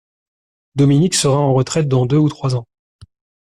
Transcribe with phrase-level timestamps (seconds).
[0.73, 2.65] Dominique sera en retraite dans deux ou trois ans.